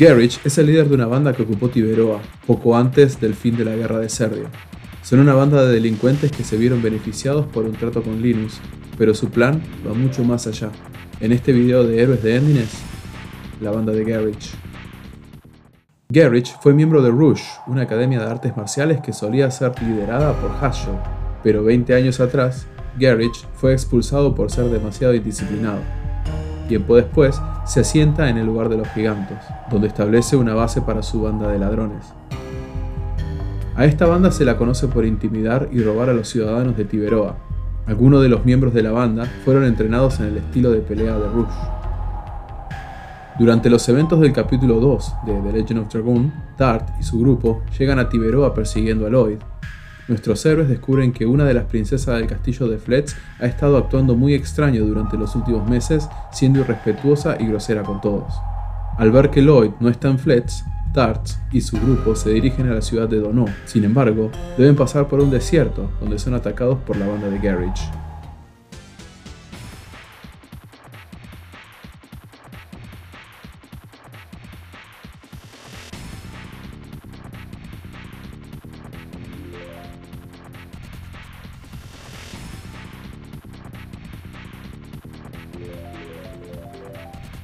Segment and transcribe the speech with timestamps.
[0.00, 3.66] Garrich es el líder de una banda que ocupó Tiberoa poco antes del fin de
[3.66, 4.48] la guerra de Serdia.
[5.02, 8.62] Son una banda de delincuentes que se vieron beneficiados por un trato con Linus,
[8.96, 10.70] pero su plan va mucho más allá.
[11.20, 12.70] En este video de Héroes de Endines,
[13.60, 14.54] la banda de Garrich.
[16.08, 20.52] Garrich fue miembro de Rush, una academia de artes marciales que solía ser liderada por
[20.64, 20.94] Hassel,
[21.42, 22.66] pero 20 años atrás,
[22.98, 25.99] Garrich fue expulsado por ser demasiado indisciplinado.
[26.70, 29.38] Tiempo después, se asienta en el lugar de los gigantes,
[29.72, 32.14] donde establece una base para su banda de ladrones.
[33.74, 37.34] A esta banda se la conoce por intimidar y robar a los ciudadanos de Tiberoa.
[37.88, 41.28] Algunos de los miembros de la banda fueron entrenados en el estilo de pelea de
[41.28, 41.48] Rush.
[43.40, 47.62] Durante los eventos del capítulo 2 de The Legend of Dragoon, Dart y su grupo
[47.76, 49.38] llegan a Tiberoa persiguiendo a Lloyd,
[50.10, 54.16] nuestros héroes descubren que una de las princesas del castillo de Fletch ha estado actuando
[54.16, 58.34] muy extraño durante los últimos meses, siendo irrespetuosa y grosera con todos.
[58.98, 62.74] Al ver que Lloyd no está en Fletch, Tart y su grupo se dirigen a
[62.74, 63.44] la ciudad de Dono.
[63.64, 68.09] Sin embargo, deben pasar por un desierto, donde son atacados por la banda de Garage.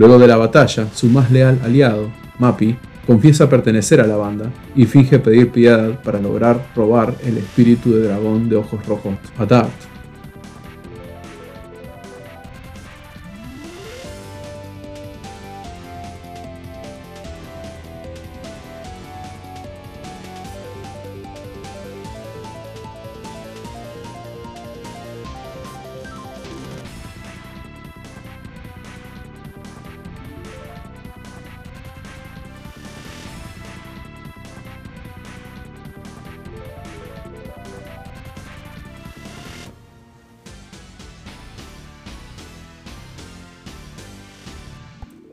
[0.00, 2.74] Luego de la batalla, su más leal aliado, Mappy,
[3.06, 8.04] confiesa pertenecer a la banda y finge pedir piedad para lograr robar el espíritu de
[8.04, 9.44] dragón de ojos rojos a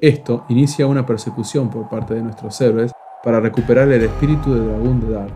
[0.02, 2.92] Esto inicia una persecución por parte de nuestros héroes
[3.24, 5.34] para recuperar el espíritu de dragón de Dart.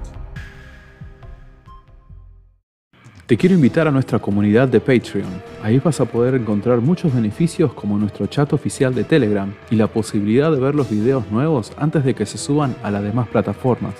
[3.26, 5.32] Te quiero invitar a nuestra comunidad de Patreon.
[5.64, 9.88] Ahí vas a poder encontrar muchos beneficios como nuestro chat oficial de Telegram y la
[9.88, 13.96] posibilidad de ver los videos nuevos antes de que se suban a las demás plataformas.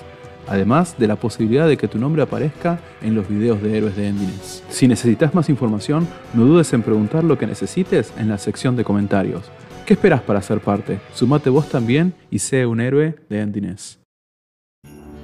[0.48, 4.10] Además de la posibilidad de que tu nombre aparezca en los videos de Héroes de
[4.10, 4.64] Endines.
[4.70, 8.84] Si necesitas más información, no dudes en preguntar lo que necesites en la sección de
[8.84, 9.50] comentarios.
[9.92, 11.02] ¿Qué esperas para ser parte?
[11.14, 14.00] Sumate vos también y sé un héroe de Endines.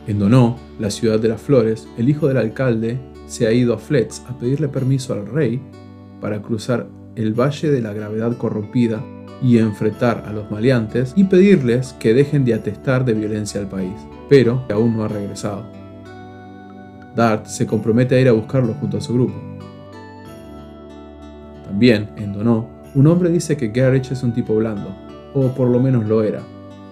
[0.08, 3.78] En Donó, la ciudad de las flores, el hijo del alcalde se ha ido a
[3.78, 5.62] Fletz a pedirle permiso al rey
[6.20, 9.02] para cruzar el Valle de la Gravedad Corrompida
[9.42, 13.96] y enfrentar a los maleantes y pedirles que dejen de atestar de violencia al país,
[14.28, 15.66] pero aún no ha regresado.
[17.16, 19.42] Dart se compromete a ir a buscarlo junto a su grupo.
[21.64, 24.96] También, en Donó, un hombre dice que Garrich es un tipo blando,
[25.34, 26.42] o por lo menos lo era.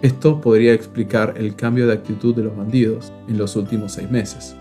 [0.01, 4.55] Esto podría explicar el cambio de actitud de los bandidos en los últimos seis meses.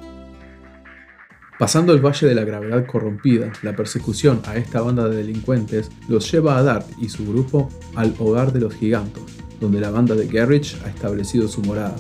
[1.59, 6.31] Pasando el Valle de la Gravedad Corrompida, la persecución a esta banda de delincuentes los
[6.31, 9.25] lleva a Dart y su grupo al Hogar de los Gigantos,
[9.61, 11.97] donde la banda de Garrich ha establecido su morada.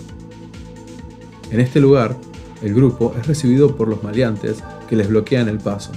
[1.50, 2.16] En este lugar,
[2.62, 5.92] el grupo es recibido por los maleantes que les bloquean el paso,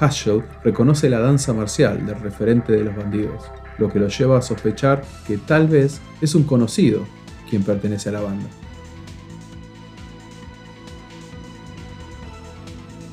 [0.00, 3.44] Haschel reconoce la danza marcial del referente de los bandidos,
[3.76, 7.04] lo que lo lleva a sospechar que tal vez es un conocido
[7.48, 8.48] quien pertenece a la banda.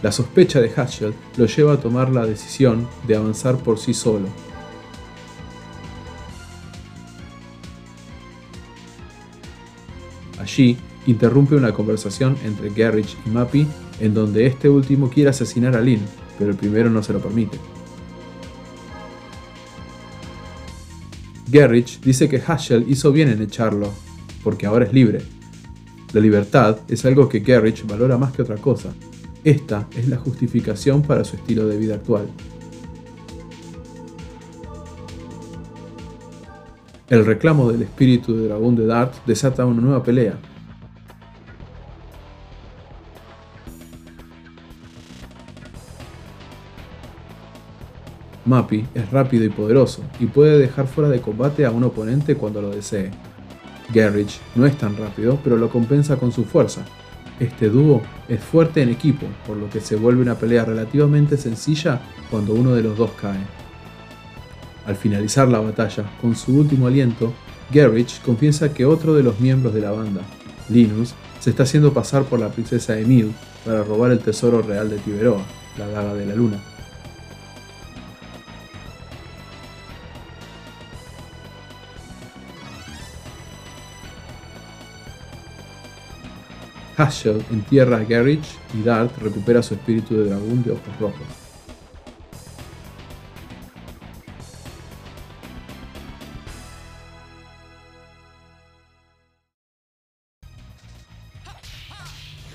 [0.02, 4.28] La sospecha de Haschel lo lleva a tomar la decisión de avanzar por sí solo.
[10.40, 13.68] Allí interrumpe una conversación entre Garrich y Mappy
[14.00, 16.01] en donde este último quiere asesinar a Lynn,
[16.38, 17.57] pero el primero no se lo permite.
[21.50, 23.92] Garrich dice que Haschel hizo bien en echarlo,
[24.44, 25.21] porque ahora es libre.
[26.13, 28.94] La libertad es algo que Garrich valora más que otra cosa.
[29.44, 32.27] Esta es la justificación para su estilo de vida actual.
[37.09, 40.38] El reclamo del espíritu de dragón de Dart desata una nueva pelea,
[48.47, 52.61] Mappy es rápido y poderoso y puede dejar fuera de combate a un oponente cuando
[52.61, 53.11] lo desee.
[53.94, 56.85] Garrich no es tan rápido, pero lo compensa con su fuerza.
[57.39, 62.01] Este dúo es fuerte en equipo, por lo que se vuelve una pelea relativamente sencilla
[62.31, 63.39] cuando uno de los dos cae.
[64.85, 67.33] Al finalizar la batalla, con su último aliento,
[67.71, 70.21] Garrich confiesa que otro de los miembros de la banda,
[70.69, 73.33] Linus, se está haciendo pasar por la princesa Emil
[73.65, 75.44] para robar el tesoro real de Tiberoa,
[75.77, 76.76] la daga de la luna.
[86.97, 91.27] Haschel entierra a Garrich y Dart recupera su espíritu de dragón de ojos rojos.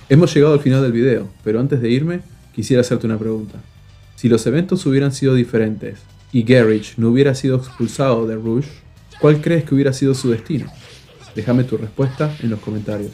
[0.09, 2.21] Hemos llegado al final del video, pero antes de irme,
[2.53, 3.61] quisiera hacerte una pregunta.
[4.17, 6.01] Si los eventos hubieran sido diferentes
[6.33, 8.69] y Garrich no hubiera sido expulsado de Rouge,
[9.21, 10.67] ¿cuál crees que hubiera sido su destino?
[11.35, 13.13] Déjame tu respuesta en los comentarios.